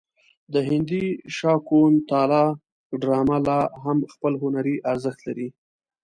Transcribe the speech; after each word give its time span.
د 0.53 0.55
هندي 0.69 1.05
شاکونتالا 1.37 2.45
ډرامه 3.01 3.37
لا 3.47 3.59
هم 3.83 3.97
خپل 4.13 4.33
هنري 4.41 4.75
ارزښت 4.91 5.19
لري. 5.27 5.47